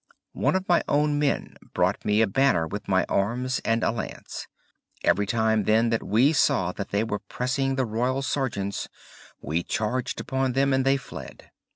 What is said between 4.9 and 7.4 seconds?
Every time then that we saw that they were